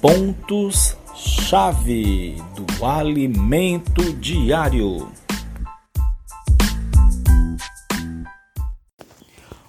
[0.00, 5.12] Pontos-chave do alimento diário.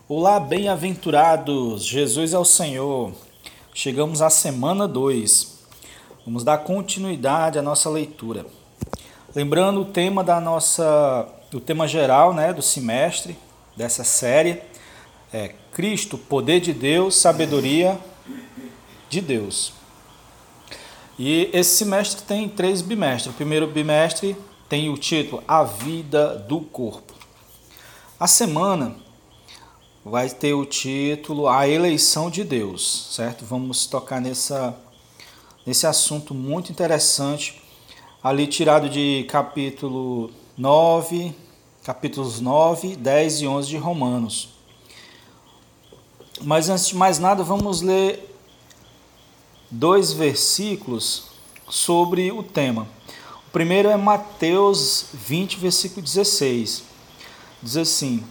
[0.08, 1.86] Olá, bem-aventurados!
[1.86, 3.12] Jesus é o Senhor.
[3.74, 5.66] Chegamos à semana 2.
[6.26, 8.46] Vamos dar continuidade à nossa leitura.
[9.36, 13.36] Lembrando o tema da nossa, o tema geral, né, do semestre
[13.76, 14.62] dessa série
[15.34, 18.00] é Cristo, poder de Deus, sabedoria
[19.10, 19.81] de Deus.
[21.20, 23.34] E esse semestre tem três bimestres.
[23.34, 24.36] O primeiro bimestre
[24.70, 27.14] tem o título A Vida do Corpo.
[28.20, 28.96] A semana
[30.04, 33.46] vai ter o título A Eleição de Deus, certo?
[33.46, 34.76] Vamos tocar nessa,
[35.66, 37.62] nesse assunto muito interessante,
[38.24, 41.36] ali tirado de capítulo 9,
[41.84, 44.50] capítulos 9, 10 e 11 de Romanos.
[46.42, 48.31] Mas antes de mais nada, vamos ler
[49.72, 51.24] dois versículos
[51.70, 52.88] sobre o tema.
[53.48, 56.84] O primeiro é Mateus 20, versículo 16.
[57.64, 58.24] Diz assim: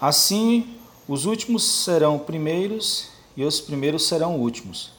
[0.00, 0.76] Assim
[1.08, 4.92] os últimos serão primeiros e os primeiros serão últimos.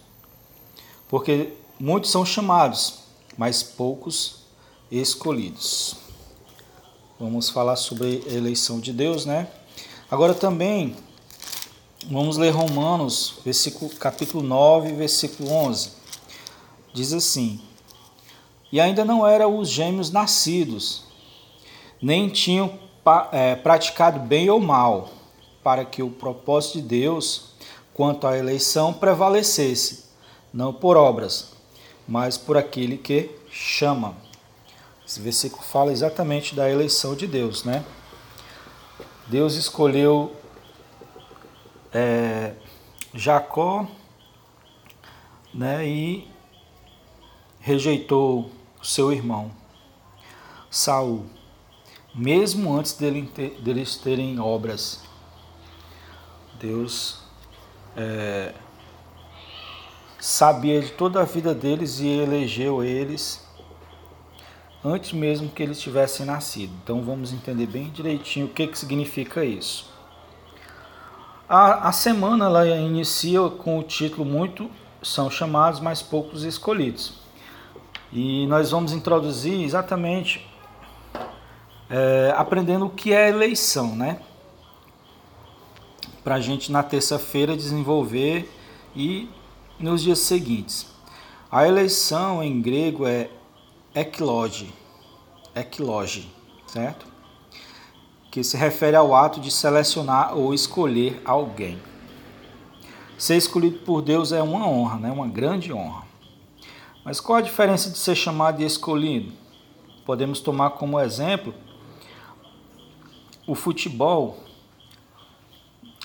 [1.10, 3.00] Porque muitos são chamados,
[3.38, 4.42] mas poucos
[4.92, 5.96] escolhidos.
[7.20, 9.48] Vamos falar sobre a eleição de Deus, né?
[10.10, 10.96] Agora também
[12.10, 13.34] Vamos ler Romanos,
[14.00, 15.92] capítulo 9, versículo 11.
[16.94, 17.60] Diz assim:
[18.72, 21.04] E ainda não eram os gêmeos nascidos,
[22.02, 22.80] nem tinham
[23.34, 25.10] é, praticado bem ou mal,
[25.62, 27.48] para que o propósito de Deus
[27.94, 30.06] quanto à eleição prevalecesse,
[30.54, 31.52] não por obras,
[32.08, 34.16] mas por aquele que chama.
[35.06, 37.84] Esse versículo fala exatamente da eleição de Deus, né?
[39.28, 40.32] Deus escolheu
[41.98, 42.54] é,
[43.12, 43.88] Jacó
[45.52, 46.28] né, e
[47.60, 48.52] rejeitou
[48.84, 49.52] seu irmão
[50.70, 51.26] Saul,
[52.14, 55.04] mesmo antes dele ter, deles terem obras.
[56.60, 57.24] Deus
[57.96, 58.54] é,
[60.20, 63.44] sabia de toda a vida deles e elegeu eles
[64.86, 66.74] antes mesmo que eles tivessem nascido.
[66.84, 69.97] Então vamos entender bem direitinho o que, que significa isso.
[71.50, 74.70] A, a semana ela inicia com o título Muito
[75.02, 77.14] são chamados, mas poucos escolhidos.
[78.12, 80.46] E nós vamos introduzir exatamente
[81.90, 84.20] é, aprendendo o que é eleição, né?
[86.22, 88.52] Para a gente na terça-feira desenvolver
[88.94, 89.30] e
[89.80, 90.94] nos dias seguintes.
[91.50, 93.30] A eleição em grego é
[93.96, 94.74] ekloge,
[95.56, 96.30] ekloge,
[96.68, 97.08] certo?
[98.30, 101.80] Que se refere ao ato de selecionar ou escolher alguém.
[103.18, 105.12] Ser escolhido por Deus é uma honra, né?
[105.12, 106.04] uma grande honra.
[107.04, 109.32] Mas qual a diferença de ser chamado e escolhido?
[110.06, 111.54] Podemos tomar como exemplo
[113.48, 114.38] o futebol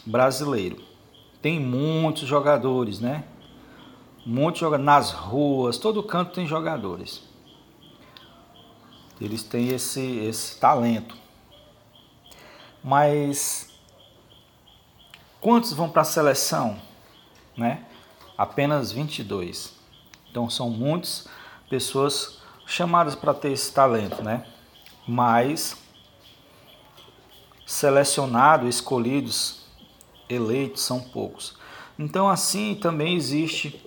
[0.07, 0.81] brasileiro.
[1.43, 3.25] Tem muitos jogadores, né?
[4.25, 7.23] Muitos jogadores nas ruas, todo canto tem jogadores.
[9.21, 11.17] Eles têm esse, esse talento.
[12.83, 13.71] Mas
[15.41, 16.81] quantos vão para a seleção?
[17.57, 17.85] Né?
[18.37, 19.75] Apenas 22.
[20.31, 21.29] Então são muitas
[21.69, 24.47] pessoas chamadas para ter esse talento, né?
[25.07, 25.77] Mas
[27.67, 29.67] selecionados, escolhidos,
[30.29, 31.57] eleitos são poucos.
[31.99, 33.85] Então assim também existe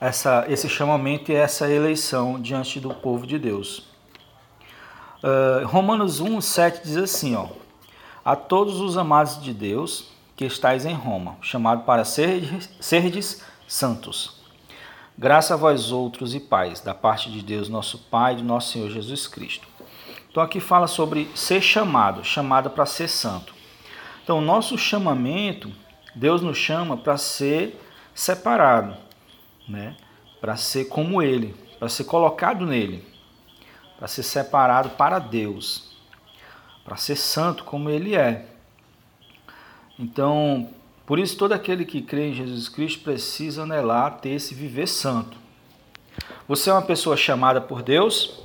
[0.00, 3.91] essa, esse chamamento e essa eleição diante do povo de Deus.
[5.22, 7.46] Uh, Romanos 1, 7 diz assim, ó,
[8.24, 14.42] A todos os amados de Deus que estáis em Roma, chamado para serdes, serdes santos.
[15.16, 18.90] Graça a vós outros e pais, da parte de Deus nosso Pai do nosso Senhor
[18.90, 19.68] Jesus Cristo.
[20.28, 23.54] Então aqui fala sobre ser chamado, chamado para ser santo.
[24.24, 25.70] Então nosso chamamento,
[26.16, 27.80] Deus nos chama para ser
[28.12, 28.96] separado,
[29.68, 29.96] né?
[30.40, 33.11] para ser como Ele, para ser colocado nele
[34.02, 35.92] para ser separado para Deus,
[36.84, 38.46] para ser santo como ele é.
[39.96, 40.70] Então,
[41.06, 45.38] por isso todo aquele que crê em Jesus Cristo precisa anelar ter esse viver santo.
[46.48, 48.40] Você é uma pessoa chamada por Deus?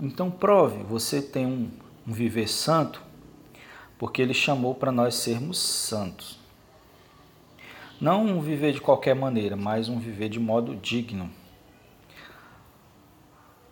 [0.00, 1.68] Então prove, você tem um,
[2.06, 3.02] um viver santo,
[3.98, 6.38] porque ele chamou para nós sermos santos.
[8.00, 11.41] Não um viver de qualquer maneira, mas um viver de modo digno.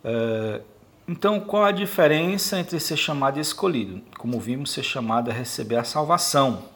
[0.05, 0.61] É,
[1.09, 4.01] então, qual a diferença entre ser chamado e escolhido?
[4.17, 6.69] Como vimos, ser chamado é receber a salvação.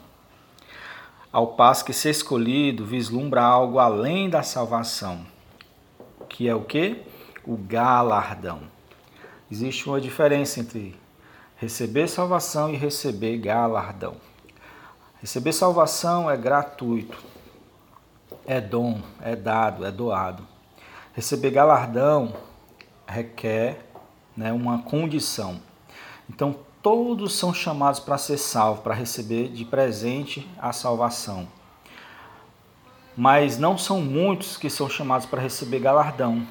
[1.33, 5.27] ao passo que ser escolhido vislumbra algo além da salvação,
[6.29, 7.03] que é o que?
[7.45, 8.63] O galardão.
[9.51, 10.97] Existe uma diferença entre
[11.57, 14.15] receber salvação e receber galardão.
[15.21, 17.19] Receber salvação é gratuito,
[18.47, 20.47] é dom, é dado, é doado.
[21.15, 22.35] Receber galardão
[23.15, 23.87] requer
[24.37, 25.61] né, uma condição.
[26.29, 31.47] Então, todos são chamados para ser salvos, para receber de presente a salvação.
[33.17, 36.45] Mas não são muitos que são chamados para receber galardão.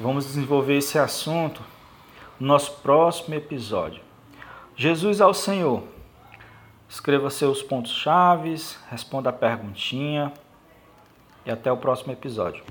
[0.00, 1.62] Vamos desenvolver esse assunto
[2.38, 4.02] no nosso próximo episódio.
[4.76, 5.82] Jesus ao Senhor.
[6.88, 10.32] Escreva seus pontos chaves, responda a perguntinha
[11.44, 12.62] e até o próximo episódio.